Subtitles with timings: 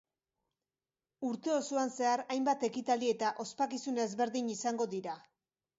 [1.27, 5.21] Urte osoan zehar, hainbat ekitaldi eta ospakizun ezberdin izango dira.